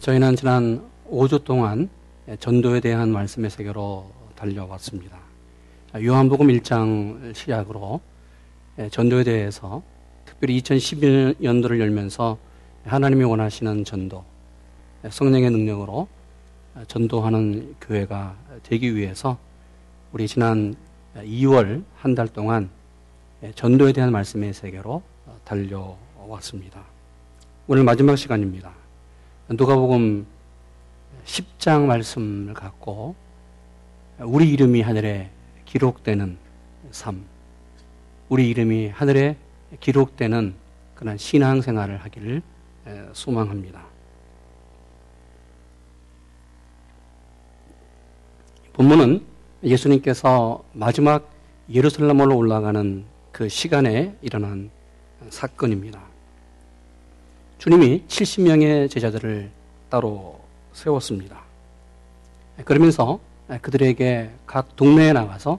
[0.00, 1.88] 저희는 지난 5주 동안
[2.40, 5.16] 전도에 대한 말씀의 세계로 달려왔습니다.
[6.02, 8.00] 요한복음 1장 시작으로
[8.90, 9.82] 전도에 대해서
[10.26, 12.36] 특별히 2011년도를 열면서
[12.84, 14.24] 하나님이 원하시는 전도,
[15.08, 16.08] 성령의 능력으로
[16.88, 19.38] 전도하는 교회가 되기 위해서
[20.12, 20.74] 우리 지난
[21.16, 22.68] 2월 한 달 동안
[23.54, 25.02] 전도에 대한 말씀의 세계로
[25.44, 26.82] 달려왔습니다.
[27.66, 28.74] 오늘 마지막 시간입니다.
[29.48, 30.26] 누가복음
[31.24, 33.14] 10장 말씀을 갖고
[34.18, 35.30] 우리 이름이 하늘에
[35.66, 36.36] 기록되는
[36.90, 37.24] 삶,
[38.28, 39.36] 우리 이름이 하늘에
[39.78, 40.54] 기록되는
[40.96, 42.42] 그런 신앙생활을 하기를
[43.12, 43.84] 소망합니다.
[48.72, 49.24] 본문은
[49.62, 51.30] 예수님께서 마지막
[51.70, 54.70] 예루살렘으로 올라가는 그 시간에 일어난
[55.30, 56.15] 사건입니다.
[57.58, 59.50] 주님이 70명의 제자들을
[59.88, 60.40] 따로
[60.72, 61.40] 세웠습니다.
[62.64, 63.18] 그러면서
[63.62, 65.58] 그들에게 각 동네에 나가서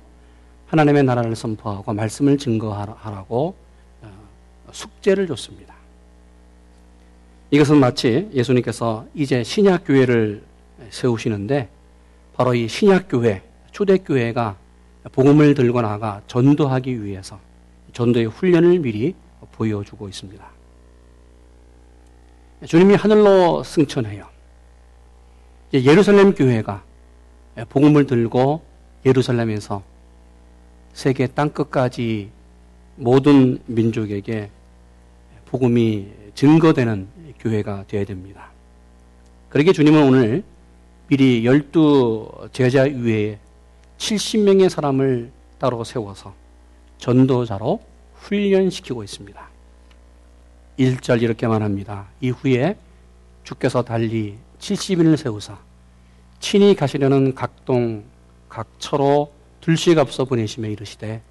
[0.68, 3.56] 하나님의 나라를 선포하고 말씀을 증거하라고
[4.02, 5.76] 어, 숙제를 줬습니다.
[7.50, 10.44] 이것은 마치 예수님께서 이제 신약교회를
[10.90, 11.70] 세우시는데
[12.36, 14.58] 바로 이 신약교회, 초대교회가
[15.14, 17.40] 복음을 들고 나가 전도하기 위해서
[17.94, 19.16] 전도의 훈련을 미리
[19.54, 20.57] 보여주고 있습니다.
[22.66, 24.28] 주님이 하늘로 승천해요.
[25.74, 26.84] 예루살렘 교회가
[27.70, 28.64] 복음을 들고
[29.06, 29.84] 예루살렘에서
[30.94, 32.32] 세계 땅끝까지
[32.96, 34.50] 모든 민족에게
[35.46, 37.08] 복음이 증거되는
[37.40, 38.50] 교회가 되어야 됩니다.
[39.50, 40.44] 그러게 주님은 오늘
[41.08, 43.38] 미리 열두 제자 위에
[44.00, 46.34] 70명의 사람을 따로 세워서
[46.98, 47.82] 전도자로
[48.16, 49.57] 훈련시키고 있습니다.
[50.78, 52.08] 1절 이렇게 말합니다.
[52.22, 52.78] 이후에
[53.44, 55.58] 주께서 달리 70인을 세우사
[56.40, 58.04] 친히 가시려는 각동
[58.50, 61.22] 각처로 둘씩 앞서 보내시며 이르시되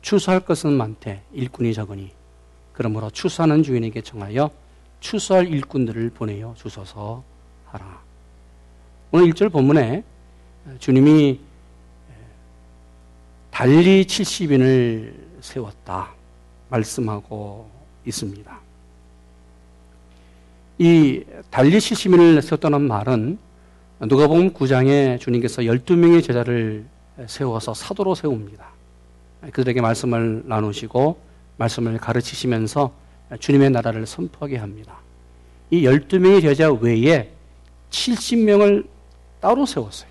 [0.00, 2.12] 추수할 것은 많되 일꾼이 적으니
[2.72, 4.50] 그러므로 추수하는 주인에게 청하여
[5.00, 7.22] 추수할 일꾼들을 보내어 주소서
[7.66, 8.00] 하라.
[9.12, 10.04] 오늘 1절 본문에
[10.78, 11.40] 주님이
[13.50, 16.12] 달리 70인을 세웠다
[16.68, 17.70] 말씀하고
[18.04, 18.65] 있습니다.
[20.78, 23.38] 이 달리 70인을 세웠다는 말은
[24.00, 26.84] 누가복음 9장에 주님께서 12명의 제자를
[27.26, 28.66] 세워서 사도로 세웁니다.
[29.52, 31.18] 그들에게 말씀을 나누시고
[31.56, 32.92] 말씀을 가르치시면서
[33.40, 34.98] 주님의 나라를 선포하게 합니다.
[35.70, 37.32] 이 12명의 제자 외에
[37.90, 38.86] 70명을
[39.40, 40.10] 따로 세웠어요.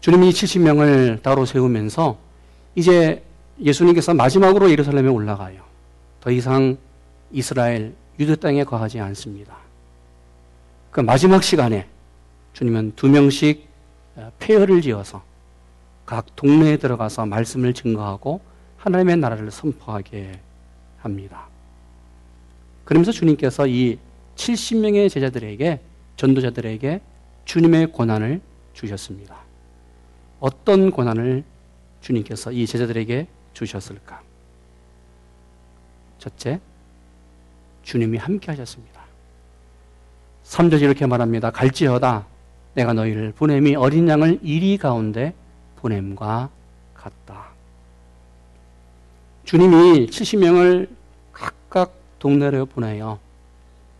[0.00, 2.18] 주님이 70명을 따로 세우면서
[2.74, 3.22] 이제
[3.62, 5.62] 예수님께서 마지막으로 예루살렘에 올라가요.
[6.20, 6.76] 더 이상
[7.32, 9.56] 이스라엘 유대 땅에 거하지 않습니다.
[10.90, 11.88] 그 마지막 시간에
[12.52, 13.66] 주님은 두 명씩
[14.38, 15.22] 폐허를 지어서
[16.04, 18.40] 각 동네에 들어가서 말씀을 증거하고
[18.76, 20.40] 하나님의 나라를 선포하게
[20.98, 21.48] 합니다.
[22.84, 23.98] 그러면서 주님께서 이
[24.36, 25.80] 70명의 제자들에게
[26.16, 27.00] 전도자들에게
[27.44, 28.40] 주님의 권한을
[28.74, 29.38] 주셨습니다.
[30.40, 31.44] 어떤 권한을
[32.00, 34.20] 주님께서 이 제자들에게 주셨을까?
[36.18, 36.60] 첫째,
[37.82, 39.02] 주님이 함께 하셨습니다.
[40.44, 41.50] 3절 이렇게 말합니다.
[41.50, 42.26] 갈지어다
[42.74, 45.34] 내가 너희를 보냄이 어린 양을 이리 가운데
[45.76, 46.50] 보냄과
[46.94, 47.48] 같다.
[49.44, 50.88] 주님이 70명을
[51.32, 53.18] 각각 동네로 보내요.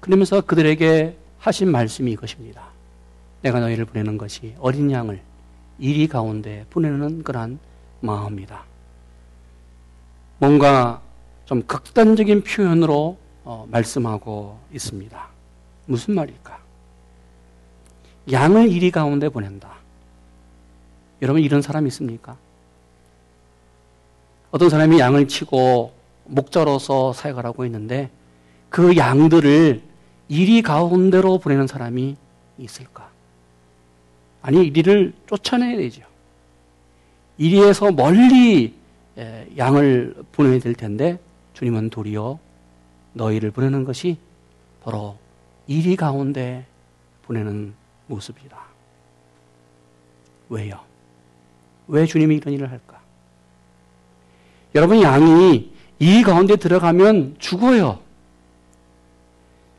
[0.00, 2.62] 그러면서 그들에게 하신 말씀이 이것입니다.
[3.42, 5.20] 내가 너희를 보내는 것이 어린 양을
[5.78, 7.58] 이리 가운데 보내는 그런
[8.00, 8.64] 마음이다.
[10.38, 11.00] 뭔가
[11.44, 15.28] 좀 극단적인 표현으로 어, 말씀하고 있습니다.
[15.86, 16.60] 무슨 말일까?
[18.30, 19.72] 양을 이리 가운데 보낸다.
[21.22, 22.36] 여러분 이런 사람 있습니까?
[24.50, 25.92] 어떤 사람이 양을 치고
[26.26, 28.10] 목자로서 사역을 하고 있는데
[28.68, 29.82] 그 양들을
[30.28, 32.16] 이리 가운데로 보내는 사람이
[32.58, 33.10] 있을까?
[34.40, 36.02] 아니 이리를 쫓아내야 되죠.
[37.38, 38.74] 이리에서 멀리
[39.56, 41.18] 양을 보내야 될 텐데
[41.54, 42.38] 주님은 도리어
[43.12, 44.16] 너희를 보내는 것이
[44.82, 45.16] 바로
[45.66, 46.66] 이리 가운데
[47.22, 47.74] 보내는
[48.06, 48.58] 모습이다.
[50.48, 50.80] 왜요?
[51.88, 53.00] 왜 주님이 이런 일을 할까?
[54.74, 58.00] 여러분, 양이 이 가운데 들어가면 죽어요.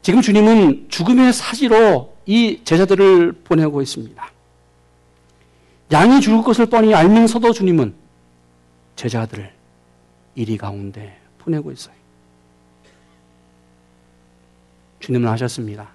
[0.02, 4.32] 지금 주님은 죽음의 사지로 이 제자들을 보내고 있습니다.
[5.92, 7.94] 양이 죽을 것을 뻔히 알면서도 주님은
[8.96, 9.52] 제자들을
[10.36, 12.03] 이리 가운데 보내고 있어요.
[15.04, 15.90] 주님은 아셨습니다.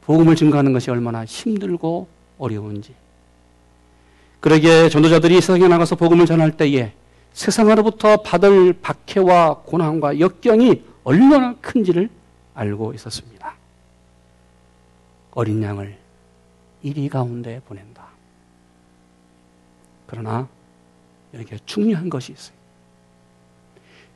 [0.00, 2.94] 복음을 증거하는 것이 얼마나 힘들고 어려운지.
[4.40, 6.94] 그러기에 전도자들이 세상에 나가서 복음을 전할 때에
[7.32, 12.10] 세상으로부터 받을 박해와 고난과 역경이 얼마나 큰지를
[12.54, 13.54] 알고 있었습니다.
[15.30, 15.96] 어린 양을
[16.82, 18.04] 이리 가운데 보낸다.
[20.08, 20.48] 그러나
[21.32, 22.56] 이렇게 중요한 것이 있어요.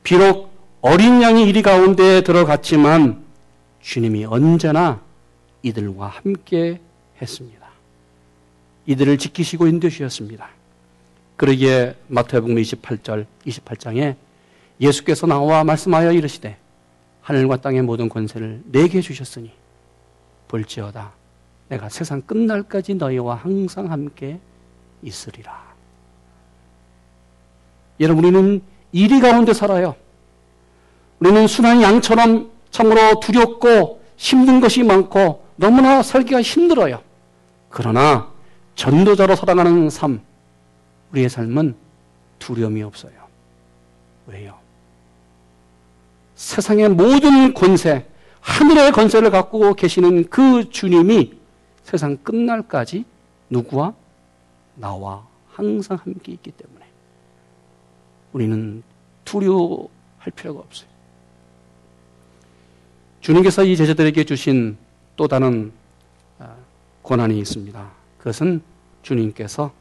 [0.03, 0.51] 비록
[0.81, 3.26] 어린 양이 이리 가운데 들어갔지만
[3.87, 5.01] 주님이 언제나
[5.63, 6.81] 이들과 함께
[7.21, 7.65] 했습니다.
[8.85, 10.49] 이들을 지키시고 인도주셨습니다.
[11.37, 14.17] 그러기에 마태복음 28절 28장에
[14.81, 16.57] 예수께서 나와 말씀하여 이르시되
[17.21, 19.53] 하늘과 땅의 모든 권세를 내게 주셨으니
[20.49, 21.13] 볼지어다
[21.69, 24.37] 내가 세상 끝날까지 너희와 항상 함께
[25.01, 25.65] 있으리라.
[28.01, 28.61] 여러분 우리는
[28.91, 29.95] 이리 가운데 살아요.
[31.21, 37.01] 우리는 순한 양처럼 참으로 두렵고 힘든 것이 많고 너무나 살기가 힘들어요.
[37.69, 38.31] 그러나
[38.75, 40.21] 전도자로 살아가는 삶,
[41.11, 41.75] 우리의 삶은
[42.37, 43.13] 두려움이 없어요.
[44.27, 44.59] 왜요?
[46.35, 48.05] 세상의 모든 권세,
[48.41, 51.33] 하늘의 권세를 갖고 계시는 그 주님이
[51.81, 53.05] 세상 끝날까지
[53.49, 53.95] 누구와
[54.75, 56.85] 나와 항상 함께 있기 때문에
[58.33, 58.83] 우리는
[59.25, 60.96] 두려워할 필요가 없어요.
[63.21, 64.77] 주님께서 이 제자들에게 주신
[65.15, 65.71] 또 다른
[66.39, 66.55] 아,
[67.03, 67.91] 권한이 있습니다.
[68.17, 68.61] 그것은
[69.01, 69.71] 주님께서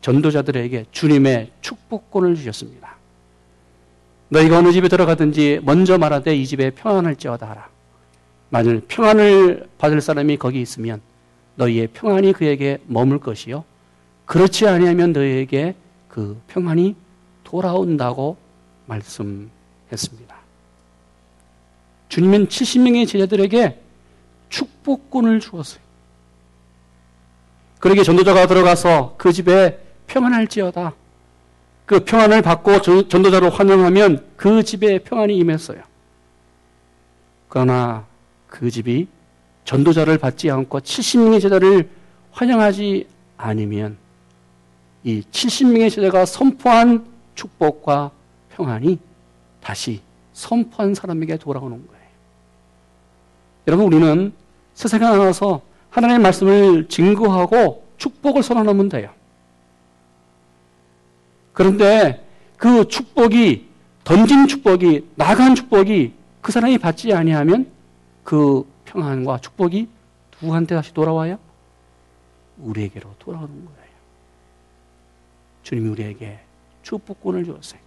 [0.00, 2.96] 전도자들에게 주님의 축복권을 주셨습니다.
[4.28, 7.68] 너희가 어느 집에 들어가든지 먼저 말하되 이 집에 평안을 지어다 하라.
[8.50, 11.00] 만일 평안을 받을 사람이 거기 있으면
[11.56, 13.64] 너희의 평안이 그에게 머물 것이요.
[14.24, 15.74] 그렇지 아니하면 너희에게
[16.08, 16.94] 그 평안이
[17.44, 18.36] 돌아온다고
[18.86, 20.36] 말씀했습니다.
[22.08, 23.80] 주님은 70명의 제자들에게
[24.48, 25.80] 축복권을 주었어요.
[27.78, 30.94] 그러게 전도자가 들어가서 그 집에 평안할지어다.
[31.84, 35.82] 그 평안을 받고 전도자로 환영하면 그 집에 평안이 임했어요.
[37.48, 38.06] 그러나
[38.48, 39.06] 그 집이
[39.64, 41.88] 전도자를 받지 않고 70명의 제자를
[42.32, 43.06] 환영하지
[43.36, 43.96] 않으면
[45.04, 48.10] 이 70명의 제자가 선포한 축복과
[48.50, 48.98] 평안이
[49.60, 50.00] 다시
[50.32, 51.95] 선포한 사람에게 돌아오는 거예요.
[53.66, 54.32] 여러분, 우리는
[54.74, 59.10] 세상에 나가서 하나님의 말씀을 증거하고 축복을 선언하면 돼요.
[61.52, 62.24] 그런데
[62.56, 63.66] 그 축복이
[64.04, 67.66] 던진 축복이 나간 축복이 그 사람이 받지 아니하면
[68.22, 69.88] 그 평안과 축복이
[70.40, 71.38] 누구한테 다시 돌아와요?
[72.58, 73.90] 우리에게로 돌아오는 거예요.
[75.62, 76.38] 주님이 우리에게
[76.82, 77.80] 축복권을 주었어요.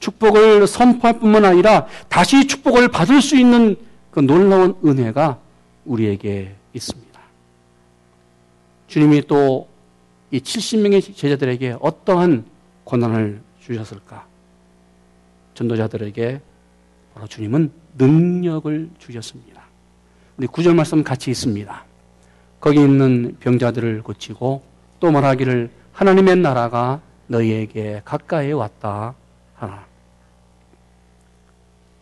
[0.00, 3.76] 축복을 선포할 뿐만 아니라 다시 축복을 받을 수 있는
[4.16, 5.38] 그 놀라운 은혜가
[5.84, 7.20] 우리에게 있습니다.
[8.88, 9.76] 주님이 또
[10.30, 12.44] 이 70명의 제자들에게 어떠한
[12.84, 14.26] 권한을 주셨을까?
[15.54, 16.40] 전도자들에게
[17.14, 19.62] 바로 주님은 능력을 주셨습니다.
[20.36, 21.84] 우리 구절 말씀 같이 있습니다.
[22.60, 24.62] 거기 있는 병자들을 고치고
[24.98, 29.14] 또 말하기를 하나님의 나라가 너희에게 가까이 왔다.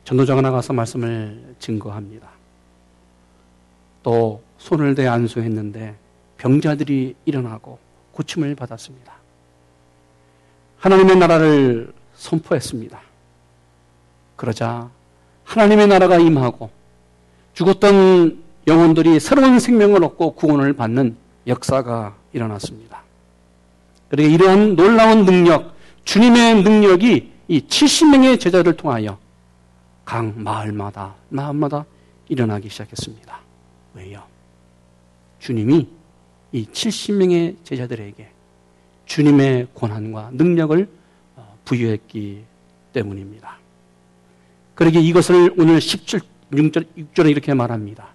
[0.04, 2.28] 전도자가 나가서 말씀을 증거합니다.
[4.02, 5.94] 또 손을 대 안수했는데
[6.36, 7.78] 병자들이 일어나고
[8.12, 9.12] 고침을 받았습니다.
[10.78, 13.00] 하나님의 나라를 선포했습니다.
[14.36, 14.90] 그러자
[15.44, 16.70] 하나님의 나라가 임하고
[17.54, 23.02] 죽었던 영혼들이 새로운 생명을 얻고 구원을 받는 역사가 일어났습니다.
[24.08, 29.18] 그리고 이러한 놀라운 능력, 주님의 능력이 이 70명의 제자를 통하여
[30.04, 31.84] 각 마을마다, 마을마다
[32.28, 33.40] 일어나기 시작했습니다.
[33.94, 34.22] 왜요?
[35.38, 35.88] 주님이
[36.52, 38.28] 이 70명의 제자들에게
[39.06, 40.88] 주님의 권한과 능력을
[41.36, 42.44] 어, 부여했기
[42.92, 43.58] 때문입니다.
[44.74, 46.20] 그러기에 이것을 오늘 17,
[46.52, 48.08] 6절, 6절에 이렇게 말합니다.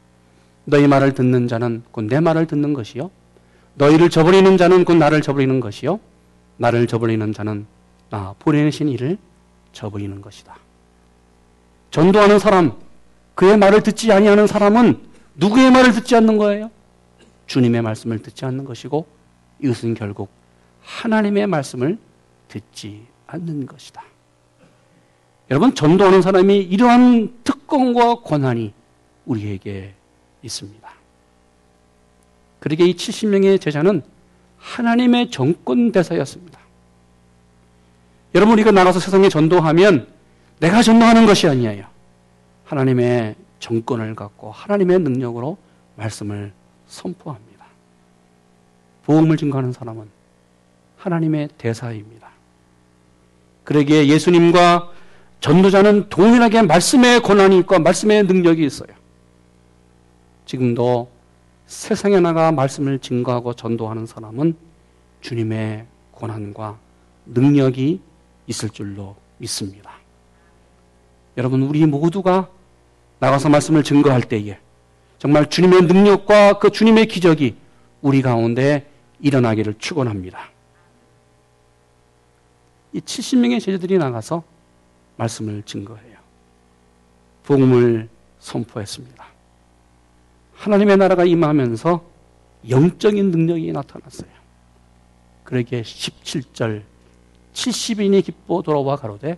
[0.65, 3.11] 너희 말을 듣는 자는 곧 내 말을 듣는 것이요.
[3.75, 5.99] 너희를 저버리는 자는 곧 나를 저버리는 것이요.
[6.57, 7.65] 나를 저버리는 자는
[8.09, 9.17] 나 보내신 이를
[9.71, 10.57] 저버리는 것이다.
[11.91, 12.73] 전도하는 사람,
[13.35, 14.99] 그의 말을 듣지 아니하는 사람은
[15.35, 16.69] 누구의 말을 듣지 않는 거예요?
[17.47, 19.07] 주님의 말씀을 듣지 않는 것이고
[19.61, 20.29] 이것은 결국
[20.83, 21.97] 하나님의 말씀을
[22.47, 24.03] 듣지 않는 것이다.
[25.49, 28.73] 여러분, 전도하는 사람이 이러한 특권과 권한이
[29.25, 29.93] 우리에게
[30.43, 30.89] 있습니다.
[32.59, 34.03] 그러게 이 70명의 제자는
[34.57, 36.59] 하나님의 정권 대사였습니다.
[38.35, 40.07] 여러분, 우리가 나가서 세상에 전도하면
[40.59, 41.85] 내가 전도하는 것이 아니에요.
[42.65, 45.57] 하나님의 정권을 갖고 하나님의 능력으로
[45.95, 46.53] 말씀을
[46.87, 47.65] 선포합니다.
[49.03, 50.07] 복음을 증거하는 사람은
[50.97, 52.29] 하나님의 대사입니다.
[53.63, 54.91] 그러기에 예수님과
[55.39, 58.89] 전도자는 동일하게 말씀의 권한이 있고 말씀의 능력이 있어요.
[60.45, 61.09] 지금도
[61.67, 64.55] 세상에 나가 말씀을 증거하고 전도하는 사람은
[65.21, 66.79] 주님의 권한과
[67.27, 68.01] 능력이
[68.47, 69.88] 있을 줄로 믿습니다.
[71.39, 72.49] 여러분, 우리 모두가
[73.19, 74.59] 나가서 말씀을 증거할 때에
[75.19, 77.55] 정말 주님의 능력과 그 주님의 기적이
[78.01, 78.91] 우리 가운데
[79.21, 80.49] 일어나기를 축원합니다.
[82.91, 84.43] 이 70명의 제자들이 나가서
[85.15, 86.17] 말씀을 증거해요.
[87.43, 89.25] 복음을 선포했습니다.
[90.55, 92.03] 하나님의 나라가 임하면서
[92.69, 94.29] 영적인 능력이 나타났어요.
[95.45, 96.83] 그러기에 17절
[97.53, 99.37] 70인이 기뻐 돌아와 가로되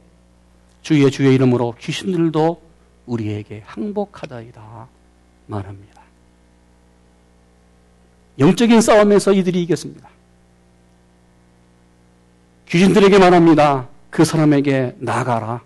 [0.82, 2.62] 주의 주의 이름으로 귀신들도
[3.06, 4.88] 우리에게 항복하다이다
[5.48, 6.02] 말합니다.
[8.40, 10.10] 영적인 싸움에서 이들이 이겼습니다.
[12.70, 13.90] 귀신들에게 말합니다.
[14.10, 15.62] 그 사람에게 나가라.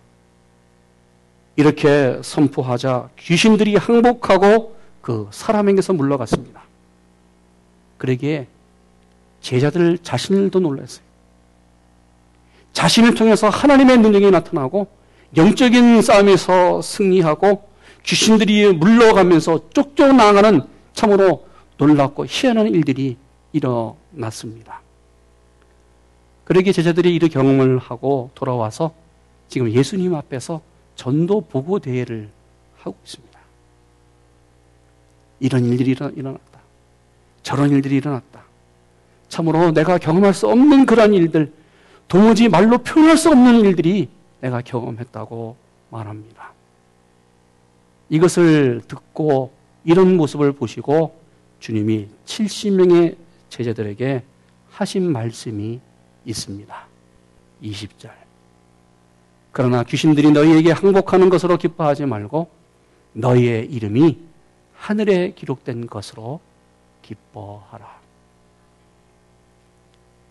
[1.56, 6.64] 이렇게 선포하자 귀신들이 항복하고 그 사람에게서 물러갔습니다.
[7.98, 8.48] 그러기에
[9.42, 11.06] 제자들 자신들도 놀랐어요.
[12.74, 14.88] 자신을 통해서 하나님의 능력이 나타나고
[15.36, 17.68] 영적인 싸움에서 승리하고
[18.04, 20.62] 귀신들이 물러가면서 쪽쪽 나가는
[20.94, 21.46] 참으로
[21.78, 23.18] 놀랍고 희한한 일들이
[23.52, 24.82] 일어났습니다.
[26.46, 28.94] 그러기에 제자들이 이런 경험을 하고 돌아와서
[29.48, 30.62] 지금 예수님 앞에서
[30.96, 32.30] 전도 보고 대회를
[32.78, 33.40] 하고 있습니다.
[35.40, 36.60] 이런 일들이 일어났다.
[37.44, 38.44] 저런 일들이 일어났다.
[39.28, 41.52] 참으로 내가 경험할 수 없는 그런 일들,
[42.08, 44.08] 도무지 말로 표현할 수 없는 일들이
[44.46, 45.56] 내가 경험했다고
[45.90, 46.54] 말합니다.
[48.10, 49.52] 이것을 듣고
[49.84, 51.20] 이런 모습을 보시고
[51.60, 53.18] 주님이 70명의
[53.50, 54.24] 제자들에게
[54.70, 55.80] 하신 말씀이
[56.26, 56.88] 있습니다.
[57.64, 58.12] 20절.
[59.52, 62.50] 그러나 귀신들이 너희에게 항복하는 것으로 기뻐하지 말고
[63.14, 64.20] 너희의 이름이
[64.76, 66.40] 하늘에 기록된 것으로
[67.02, 67.96] 기뻐하라.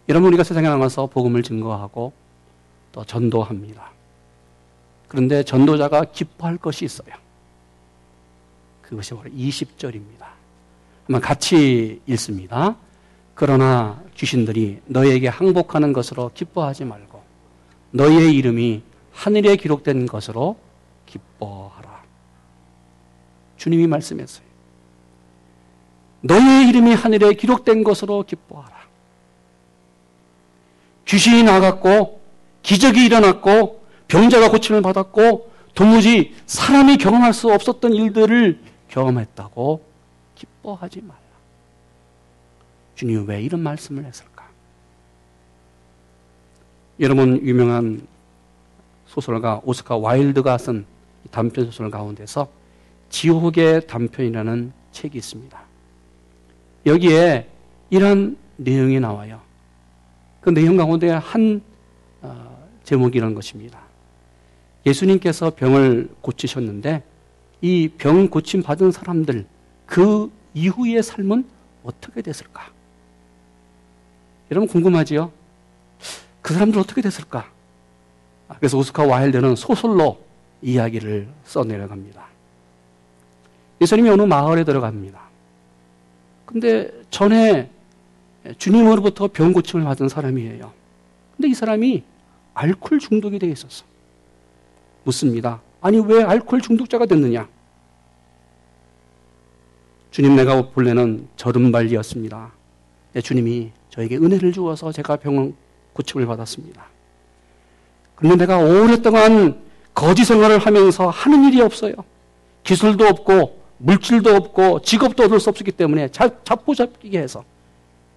[0.09, 2.13] 여러분 우리가 세상에 나가서 복음을 증거하고
[2.93, 3.94] 또 전도합니다.
[5.15, 7.15] 그런데 전도자가 기뻐할 것이 있어요.
[8.83, 10.25] 그것이 바로 20절입니다.
[11.07, 12.75] 한번 같이 읽습니다.
[13.37, 17.23] 그러나 귀신들이 너희에게 항복하는 것으로 기뻐하지 말고
[17.93, 20.57] 너희의 이름이 하늘에 기록된 것으로
[21.07, 22.03] 기뻐하라.
[23.57, 24.45] 주님이 말씀했어요.
[26.23, 28.75] 너희의 이름이 하늘에 기록된 것으로 기뻐하라.
[31.05, 32.21] 귀신이 나갔고
[32.65, 33.84] 기적이 일어났고
[34.15, 39.85] 병자가 고침을 받았고 도무지 사람이 경험할 수 없었던 일들을 경험했다고
[40.37, 41.19] 기뻐하지 말라.
[42.95, 44.45] 주님 왜 이런 말씀을 했을까?
[47.01, 48.07] 여러분 유명한
[49.09, 50.87] 소설가 오스카 와일드가 쓴
[51.33, 52.47] 단편 소설 가운데서
[53.11, 55.61] 지옥의 단편이라는 책이 있습니다.
[56.87, 57.49] 여기에
[57.91, 59.41] 이런 내용이 나와요.
[60.41, 61.61] 그 내용 가운데 한
[62.23, 63.84] 어, 제목이 이런 것입니다.
[64.87, 67.03] 예수님께서 병을 고치셨는데
[67.63, 69.47] 이 병 고침 받은 사람들
[69.87, 71.47] 그 이후의 삶은
[71.83, 72.71] 어떻게 됐을까?
[74.51, 75.33] 여러분 궁금하지요?
[76.43, 77.51] 그 사람들 어떻게 됐을까?
[78.59, 80.21] 그래서 오스카 와일드는 소설로
[80.61, 82.27] 이야기를 써내려갑니다.
[83.81, 85.21] 예수님이 어느 마을에 들어갑니다.
[86.45, 87.71] 근데 전에
[88.59, 90.73] 주님으로부터 병 고침을 받은 사람이에요.
[91.37, 92.03] 근데 이 사람이
[92.53, 93.85] 알코올 중독이 되어 있었어.
[95.05, 95.61] 묻습니다.
[95.81, 97.49] 아니, 왜 알코올 중독자가 됐느냐?
[100.11, 102.53] 주님 내가 본래는 저른발이었습니다.
[103.15, 105.55] 네, 주님이 저에게 은혜를 주어서 제가 병
[105.93, 106.85] 고침을 받았습니다.
[108.15, 109.61] 그런데 내가 오랫동안
[109.95, 111.95] 거지 생활을 하면서 하는 일이 없어요.
[112.63, 117.45] 기술도 없고 물질도 없고 직업도 얻을 수 없었기 때문에 잡고잡기게 해서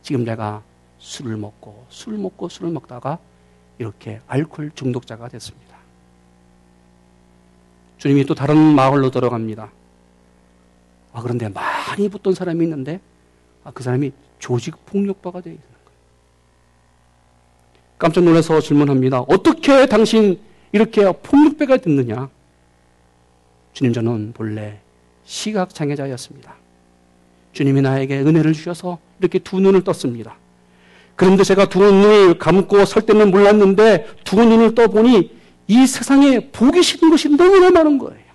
[0.01, 0.63] 지금 내가
[0.99, 3.19] 술을 먹고 술 먹고 술을 먹다가
[3.77, 5.76] 이렇게 알코올 중독자가 됐습니다.
[7.97, 9.71] 주님이 또 다른 마을로 들어갑니다.
[11.13, 12.99] 아, 그런데 많이 붙던 사람이 있는데
[13.63, 15.97] 아, 그 사람이 조직 폭력바가 되어 있는 거예요.
[17.97, 19.21] 깜짝 놀라서 질문합니다.
[19.21, 20.39] 어떻게 당신
[20.71, 22.29] 이렇게 폭력배가 됐느냐?
[23.73, 24.79] 주님 저는 본래
[25.25, 26.55] 시각장애자였습니다.
[27.53, 30.37] 주님이 나에게 은혜를 주셔서 이렇게 두 눈을 떴습니다.
[31.15, 35.36] 그런데 제가 두 눈을 감고 설 때는 몰랐는데 두 눈을 떠보니
[35.67, 38.25] 이 세상에 보기 싫은 것이 너무나 많은 거예요.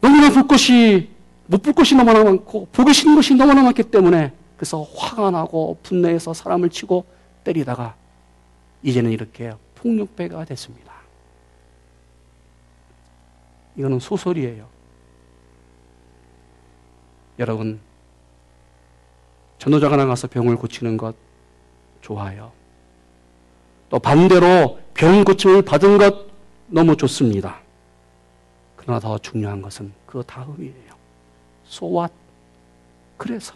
[0.00, 1.10] 너무나 볼 것이
[1.46, 6.32] 못 볼 것이 너무나 많고 보기 싫은 것이 너무나 많기 때문에 그래서 화가 나고 분노해서
[6.34, 7.04] 사람을 치고
[7.42, 7.94] 때리다가
[8.82, 10.92] 이제는 이렇게 폭력배가 됐습니다.
[13.76, 14.68] 이거는 소설이에요.
[17.38, 17.80] 여러분,
[19.58, 21.16] 전도자가 나가서 병을 고치는 것
[22.00, 22.52] 좋아요.
[23.94, 26.26] 또 반대로 병 고침을 받은 것
[26.66, 27.60] 너무 좋습니다.
[28.74, 30.94] 그러나 더 중요한 것은 그 다음이에요.
[31.64, 32.12] So what?
[33.16, 33.54] 그래서.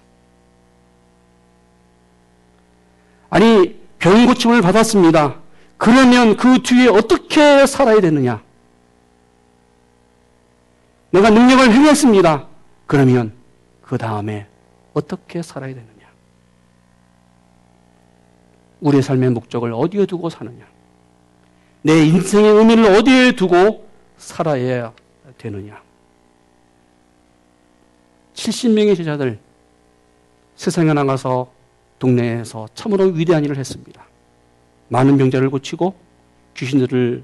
[3.31, 5.41] 아니, 병 고침을 받았습니다.
[5.77, 8.41] 그러면 그 뒤에 어떻게 살아야 되느냐?
[11.11, 12.47] 내가 능력을 행했습니다.
[12.87, 13.33] 그러면
[13.83, 14.47] 그 다음에
[14.95, 15.98] 어떻게 살아야 되느냐?
[18.81, 20.67] 우리의 삶의 목적을 어디에 두고 사느냐?
[21.83, 24.93] 내 인생의 의미를 어디에 두고 살아야
[25.37, 25.81] 되느냐?
[28.35, 29.39] 70명의 제자들
[30.57, 31.51] 세상에 나가서
[31.99, 34.07] 동네에서 참으로 위대한 일을 했습니다.
[34.89, 35.95] 많은 병자를 고치고
[36.57, 37.23] 귀신들을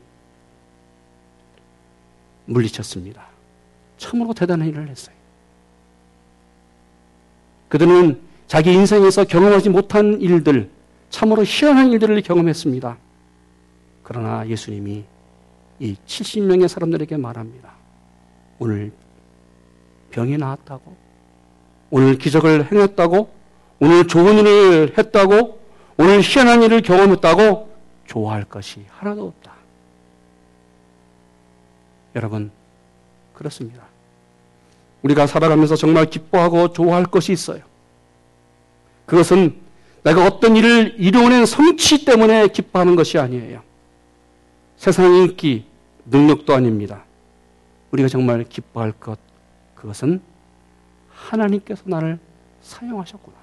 [2.46, 3.26] 물리쳤습니다.
[3.96, 5.14] 참으로 대단한 일을 했어요.
[7.68, 10.70] 그들은 자기 인생에서 경험하지 못한 일들,
[11.14, 12.96] 참으로 희한한 일들을 경험했습니다.
[14.02, 15.04] 그러나 예수님이
[15.78, 17.70] 이 70명의 사람들에게 말합니다.
[18.58, 18.92] 오늘
[20.10, 20.96] 병이 나았다고,
[21.90, 23.32] 오늘 기적을 행했다고,
[23.78, 25.60] 오늘 좋은 일을 했다고,
[25.98, 27.72] 오늘 희한한 일을 경험했다고
[28.06, 29.52] 좋아할 것이 하나도 없다.
[32.16, 32.50] 여러분,
[33.34, 33.84] 그렇습니다.
[35.02, 37.62] 우리가 살아가면서 정말 기뻐하고 좋아할 것이 있어요.
[39.06, 39.62] 그것은
[40.04, 43.62] 내가 어떤 일을 이루어낸 성취 때문에 기뻐하는 것이 아니에요.
[44.76, 45.64] 세상 인기,
[46.04, 47.04] 능력도 아닙니다.
[47.90, 49.18] 우리가 정말 기뻐할 것,
[49.74, 50.20] 그것은
[51.10, 52.18] 하나님께서 나를
[52.60, 53.36] 사용하셨구나.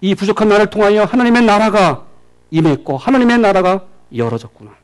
[0.00, 2.06] 이 부족한 나를 통하여 하나님의 나라가
[2.50, 4.74] 임했고 하나님의 나라가 열어졌구나.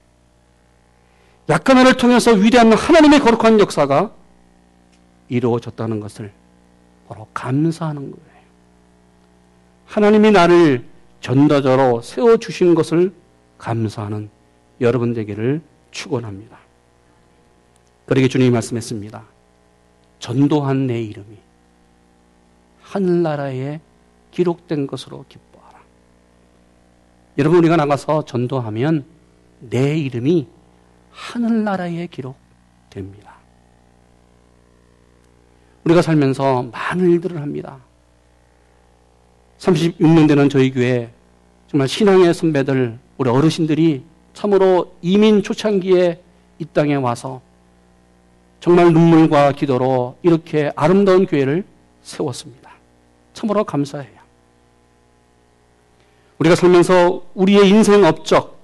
[1.48, 4.12] 약한 나를 통해서 위대한 하나님의 거룩한 역사가
[5.30, 6.32] 이루어졌다는 것을
[7.08, 8.27] 바로 감사하는 거예요.
[9.88, 10.84] 하나님이 나를
[11.20, 13.12] 전도자로 세워주신 것을
[13.56, 14.28] 감사하는
[14.80, 16.58] 여러분 되기를 축원합니다.
[18.06, 19.24] 그러게 주님이 말씀했습니다.
[20.20, 21.38] 전도한 내 이름이
[22.82, 23.80] 하늘나라에
[24.30, 25.80] 기록된 것으로 기뻐하라.
[27.38, 29.04] 여러분 우리가 나가서 전도하면
[29.60, 30.46] 내 이름이
[31.10, 33.36] 하늘나라에 기록됩니다.
[35.84, 37.78] 우리가 살면서 많은 일들을 합니다.
[39.58, 41.10] 36년 되는 저희 교회
[41.68, 46.20] 정말 신앙의 선배들, 우리 어르신들이 참으로 이민 초창기에
[46.58, 47.40] 이 땅에 와서
[48.60, 51.64] 정말 눈물과 기도로 이렇게 아름다운 교회를
[52.02, 52.70] 세웠습니다.
[53.34, 54.18] 참으로 감사해요.
[56.38, 58.58] 우리가 살면서 우리의 인생 업적,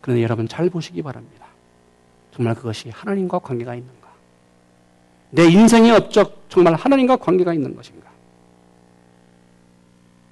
[0.00, 1.46] 그런데 여러분 잘 보시기 바랍니다.
[2.34, 4.08] 정말 그것이 하나님과 관계가 있는가?
[5.30, 7.99] 내 인생의 업적 정말 하나님과 관계가 있는 것인가?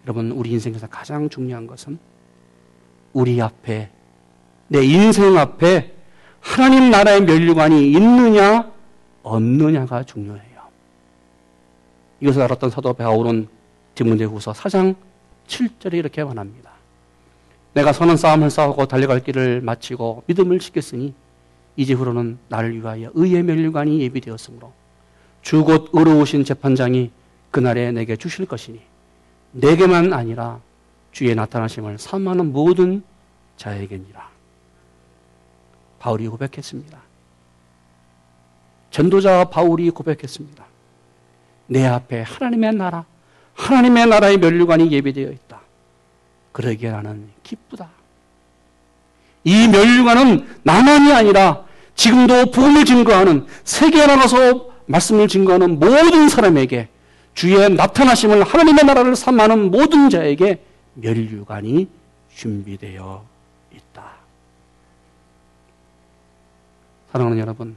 [0.08, 1.98] 여러분, 우리 인생에서 가장 중요한 것은
[3.12, 3.90] 우리 앞에,
[4.68, 5.94] 내 인생 앞에
[6.40, 8.72] 하나님 나라의 멸류관이 있느냐,
[9.22, 10.62] 없느냐가 중요해요.
[12.20, 13.48] 이것을 알았던 사도 바울은
[13.94, 14.96] 디모데후서 4장
[15.46, 16.70] 7절에 이렇게 말합니다.
[17.74, 21.12] 내가 선한 싸움을 싸우고 달려갈 길을 마치고 믿음을 지켰으니
[21.76, 24.72] 이제 후로는 나를 위하여 의의 멸류관이 예비되었으므로
[25.42, 27.10] 주곧 의로우신 재판장이
[27.50, 28.87] 그날에 내게 주실 것이니
[29.52, 30.60] 내게만 아니라
[31.12, 33.02] 주의 나타나심을 사모하는 모든
[33.56, 34.28] 자에게니라.
[35.98, 36.98] 바울이 고백했습니다.
[38.90, 40.64] 전도자 바울이 고백했습니다.
[41.66, 43.04] 내 앞에 하나님의 나라,
[43.54, 45.60] 하나님의 나라의 면류관이 예비되어 있다.
[46.52, 47.90] 그러기에 나는 기쁘다.
[49.44, 56.88] 이 면류관은 나만이 아니라 지금도 복음을 증거하는 세계에 나가서 말씀을 증거하는 모든 사람에게
[57.38, 60.60] 주의 나타나심을 하나님의 나라를 삼하는 모든 자에게
[60.94, 61.88] 멸류관이
[62.34, 63.24] 준비되어
[63.72, 64.12] 있다.
[67.12, 67.76] 사랑하는 여러분,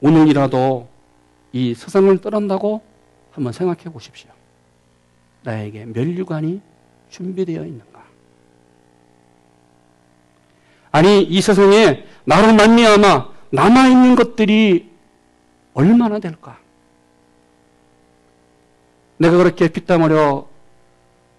[0.00, 0.88] 오늘이라도
[1.52, 2.80] 이 세상을 떠난다고
[3.32, 4.30] 한번 생각해 보십시오.
[5.42, 6.62] 나에게 멸류관이
[7.10, 8.02] 준비되어 있는가?
[10.90, 14.90] 아니 이 세상에 나로 만미암아 남아 있는 것들이
[15.74, 16.64] 얼마나 될까?
[19.18, 20.46] 내가 그렇게 피땀 흘려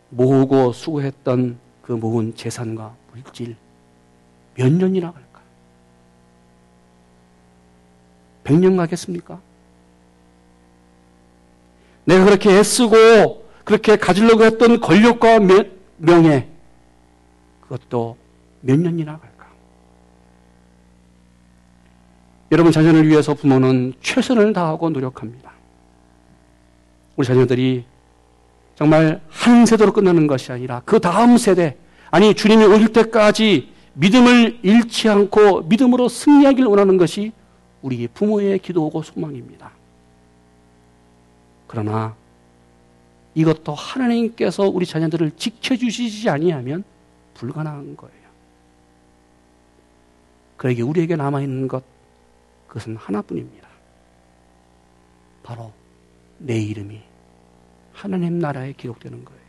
[0.09, 3.55] 모으고 수고했던 그 모은 재산과 물질
[4.55, 5.41] 몇 년이나 갈까?
[8.43, 9.39] 100년 가겠습니까?
[12.05, 15.39] 내가 그렇게 애쓰고 그렇게 가지려고 했던 권력과
[15.97, 16.47] 명예
[17.61, 18.17] 그것도
[18.61, 19.47] 몇 년이나 갈까?
[22.51, 25.56] 여러분 자녀를 위해서 부모는 최선을 다하고 노력합니다.
[27.17, 27.83] 우리 자녀들이
[28.75, 31.75] 정말 한 세대로 끝나는 것이 아니라 그 다음 세대,
[32.11, 37.33] 아니 주님이 오실 때까지 믿음을 잃지 않고 믿음으로 승리하길 원하는 것이
[37.81, 39.71] 우리 부모의 기도고 소망입니다.
[41.65, 42.15] 그러나
[43.33, 46.83] 이것도 하나님께서 우리 자녀들을 지켜주시지 아니하면
[47.33, 48.27] 불가능한 거예요.
[50.55, 51.83] 그에게 우리에게 남아있는 것,
[52.67, 53.67] 그것은 하나뿐입니다.
[55.43, 55.71] 바로
[56.37, 57.01] 내 이름이
[57.93, 59.41] 하나님 나라에 기록되는 거예요.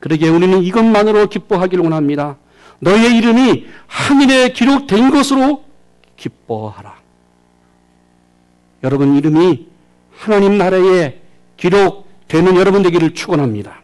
[0.00, 2.36] 그러기에 우리는 이것만으로 기뻐하기를 원합니다.
[2.80, 5.64] 너의 이름이 하늘에 기록된 것으로
[6.16, 7.02] 기뻐하라.
[8.82, 9.66] 여러분 이름이
[10.10, 11.20] 하나님 나라에
[11.56, 13.82] 기록되는 여러분 되기를 축원합니다.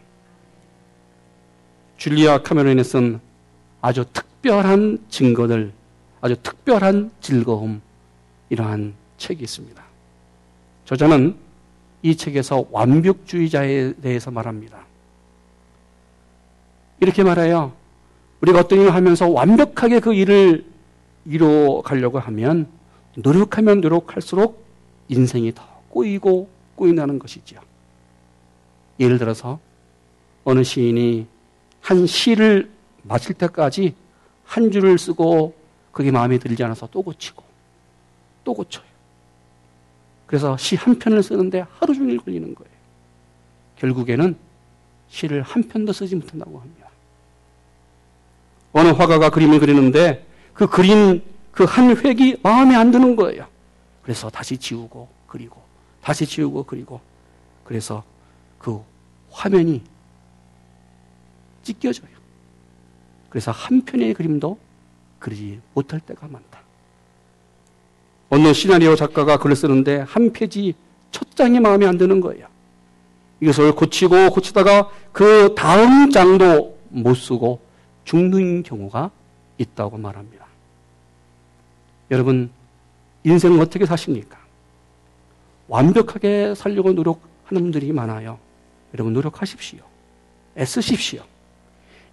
[1.97, 3.19] 줄리아 카메론에 쓴
[3.81, 5.71] 아주 특별한 증거들,
[6.21, 7.81] 아주 특별한 즐거움
[8.49, 9.90] 이러한 책이 있습니다.
[10.91, 11.37] 저자는
[12.01, 14.79] 이 책에서 완벽주의자에 대해서 말합니다.
[16.99, 17.71] 이렇게 말해요.
[18.41, 20.65] 우리가 어떤 일을 하면서 완벽하게 그 일을
[21.23, 22.67] 이루어 가려고 하면
[23.15, 24.65] 노력하면 노력할수록
[25.07, 27.61] 인생이 더 꼬이고 꼬인다는 것이지요.
[28.99, 29.61] 예를 들어서
[30.43, 31.25] 어느 시인이
[31.79, 32.69] 한 시를
[33.03, 33.95] 마칠 때까지
[34.43, 35.55] 한 줄을 쓰고
[35.93, 37.43] 그게 마음에 들지 않아서 또 고치고
[38.43, 38.90] 또 고쳐요.
[40.31, 42.71] 그래서 시 한 편을 쓰는데 하루 종일 걸리는 거예요.
[43.75, 44.37] 결국에는
[45.09, 46.87] 시를 한 편도 쓰지 못한다고 합니다.
[48.71, 53.45] 어느 화가가 그림을 그리는데 그 그린 그한 획이 마음에 안 드는 거예요.
[54.03, 55.61] 그래서 다시 지우고 그리고
[56.01, 57.01] 다시 지우고 그리고
[57.65, 58.01] 그래서
[58.57, 58.81] 그
[59.31, 59.83] 화면이
[61.63, 62.09] 찢겨져요.
[63.29, 64.57] 그래서 한 편의 그림도
[65.19, 66.60] 그리지 못할 때가 많다.
[68.31, 70.73] 어느 시나리오 작가가 글을 쓰는데 한 페이지
[71.11, 72.47] 첫 장이 마음에 안 드는 거예요.
[73.41, 77.59] 이것을 고치고 고치다가 그 다음 장도 못 쓰고
[78.05, 79.11] 죽는 경우가
[79.57, 80.45] 있다고 말합니다.
[82.09, 82.49] 여러분,
[83.25, 84.37] 인생을 어떻게 사십니까?
[85.67, 88.39] 완벽하게 살려고 노력하는 분들이 많아요.
[88.93, 89.79] 여러분, 노력하십시오.
[90.57, 91.21] 애쓰십시오.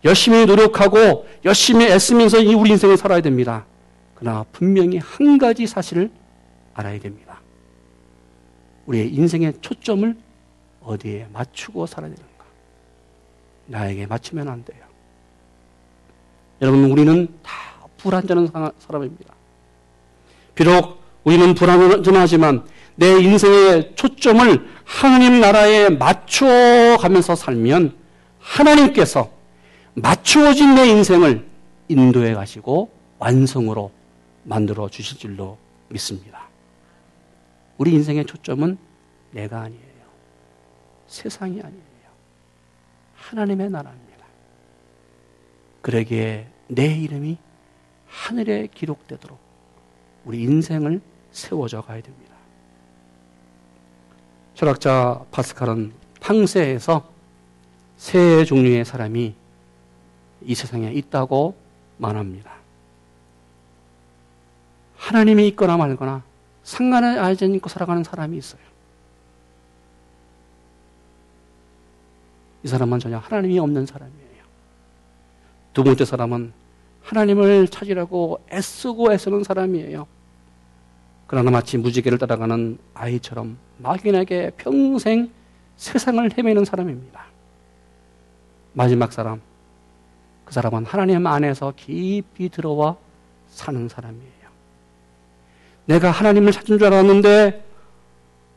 [0.04, 3.66] 열심히 노력하고 열심히 애쓰면서 이 우리 인생을 살아야 됩니다.
[4.18, 6.10] 그러나 분명히 한 가지 사실을
[6.74, 7.40] 알아야 됩니다.
[8.86, 10.16] 우리의 인생의 초점을
[10.82, 12.44] 어디에 맞추고 살아야 되는가?
[13.66, 14.80] 나에게 맞추면 안 돼요.
[16.60, 17.52] 여러분, 우리는 다
[17.98, 19.34] 불안전한 사람입니다.
[20.56, 22.64] 비록 우리는 불안전하지만
[22.96, 27.94] 내 인생의 초점을 하나님 나라에 맞춰가면서 살면
[28.40, 29.30] 하나님께서
[29.94, 31.46] 맞추어진 내 인생을
[31.86, 33.92] 인도해 가시고 완성으로
[34.44, 36.48] 만들어 주실 줄로 믿습니다.
[37.76, 38.78] 우리 인생의 초점은
[39.30, 39.82] 내가 아니에요.
[41.06, 41.88] 세상이 아니에요.
[43.14, 44.26] 하나님의 나라입니다.
[45.82, 47.38] 그러기에 내 이름이
[48.06, 49.38] 하늘에 기록되도록
[50.24, 52.34] 우리 인생을 세워져 가야 됩니다.
[54.54, 57.08] 철학자 파스칼은 탕세에서
[57.96, 59.34] 세 종류의 사람이
[60.42, 61.56] 이 세상에 있다고
[61.96, 62.57] 말합니다.
[65.08, 66.22] 하나님이 있거나 말거나
[66.64, 68.60] 상관을 알지 않고 살아가는 사람이 있어요.
[72.62, 74.44] 이 사람은 전혀 하나님이 없는 사람이에요.
[75.72, 76.52] 두 번째 사람은
[77.02, 80.06] 하나님을 찾으려고 애쓰고 애쓰는 사람이에요.
[81.26, 85.30] 그러나 마치 무지개를 따라가는 아이처럼 막연하게 평생
[85.76, 87.24] 세상을 헤매는 사람입니다.
[88.74, 89.40] 마지막 사람,
[90.44, 92.96] 그 사람은 하나님 안에서 깊이 들어와
[93.48, 94.37] 사는 사람이에요.
[95.88, 97.64] 내가 하나님을 찾은 줄 알았는데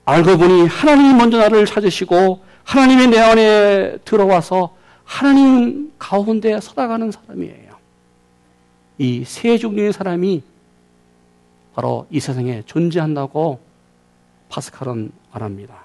[0.03, 7.71] 알고 보니 하나님이 먼저 나를 찾으시고 하나님이 내 안에 들어와서 하나님 가운데 서다가는 사람이에요.
[8.97, 10.43] 이 세 종류의 사람이
[11.73, 13.59] 바로 이 세상에 존재한다고
[14.49, 15.83] 파스칼은 말합니다.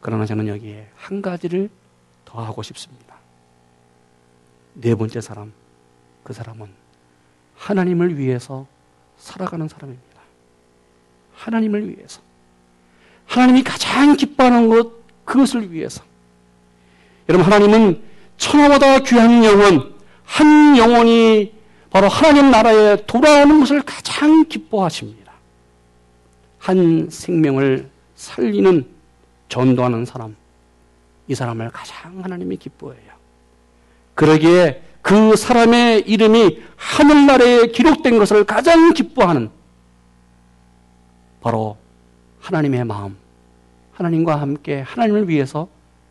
[0.00, 1.68] 그러나 저는 여기에 한 가지를
[2.24, 3.16] 더 하고 싶습니다.
[4.72, 5.52] 네 번째 사람,
[6.24, 6.68] 그 사람은
[7.56, 8.66] 하나님을 위해서
[9.18, 10.05] 살아가는 사람입니다.
[11.36, 12.20] 하나님을 위해서.
[13.26, 14.92] 하나님이 가장 기뻐하는 것,
[15.24, 16.02] 그것을 위해서.
[17.28, 18.02] 여러분, 하나님은
[18.38, 19.94] 천하보다 귀한 영혼,
[20.24, 21.52] 한 영혼이
[21.90, 25.32] 바로 하나님 나라에 돌아오는 것을 가장 기뻐하십니다.
[26.58, 28.86] 한 생명을 살리는
[29.48, 30.36] 전도하는 사람,
[31.28, 33.16] 이 사람을 가장 하나님이 기뻐해요.
[34.14, 39.50] 그러기에 그 사람의 이름이 하늘나라에 기록된 것을 가장 기뻐하는
[41.46, 41.76] 바로
[42.40, 43.16] 하나님의 마음,
[43.92, 45.68] 하나님과 함께 하나님을 위해서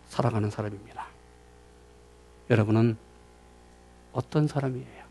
[0.08, 1.08] 살아가는 사람입니다.
[2.50, 2.95] 여러분은
[4.13, 5.04] 어떤 사람이에요?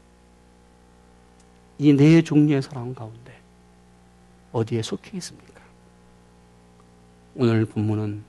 [1.77, 3.39] 이 네 종류의 사람 가운데
[4.53, 5.61] 어디에 속해 있습니까?
[7.35, 8.25] 오늘 본문은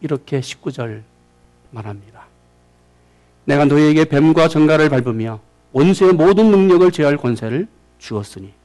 [0.00, 1.02] 이렇게 19절
[1.72, 2.28] 말합니다.
[3.44, 5.40] 내가 너희에게 뱀과 정갈을 밟으며
[5.72, 7.66] 원수의 모든 능력을 제할 권세를
[7.98, 8.57] 주었으니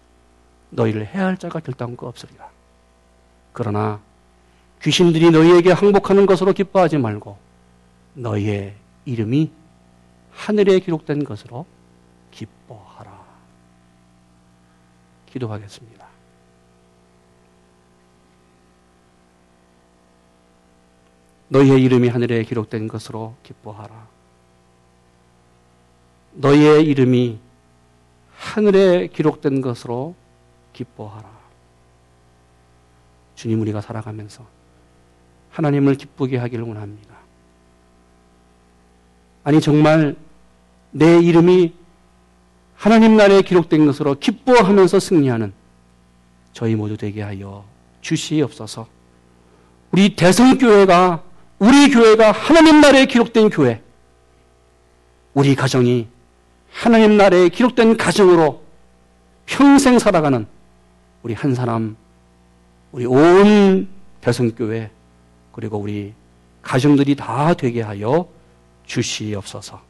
[0.73, 2.49] 너희를 해할 자가 결단코 없으리라.
[3.51, 4.01] 그러나
[4.81, 7.37] 귀신들이 너희에게 항복하는 것으로 기뻐하지 말고
[8.15, 9.51] 너희의 이름이
[10.31, 11.65] 하늘에 기록된 것으로
[12.31, 13.23] 기뻐하라.
[15.27, 16.07] 기도하겠습니다.
[21.49, 24.07] 너희의 이름이 하늘에 기록된 것으로 기뻐하라.
[26.33, 27.39] 너희의 이름이
[28.35, 30.15] 하늘에 기록된 것으로
[30.73, 31.29] 기뻐하라.
[33.35, 34.45] 주님 우리가 살아가면서
[35.51, 37.15] 하나님을 기쁘게 하기를 원합니다.
[39.43, 40.15] 아니 정말
[40.91, 41.73] 내 이름이
[42.75, 45.53] 하나님 나라에 기록된 것으로 기뻐하면서 승리하는
[46.53, 47.65] 저희 모두 되게 하여
[48.01, 48.87] 주시옵소서.
[49.91, 51.23] 우리 대성교회가
[51.59, 53.81] 우리 교회가 하나님 나라에 기록된 교회,
[55.33, 56.07] 우리 가정이
[56.71, 58.63] 하나님 나라에 기록된 가정으로
[59.45, 60.47] 평생 살아가는
[61.23, 61.95] 우리 한 사람,
[62.91, 63.87] 우리 온
[64.21, 64.91] 대성교회,
[65.51, 66.13] 그리고 우리
[66.61, 68.27] 가정들이 다 되게 하여
[68.85, 69.81] 주시옵소서.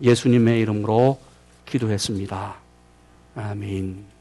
[0.00, 1.18] 예수님의 이름으로
[1.66, 2.54] 기도했습니다.
[3.34, 4.11] 아멘.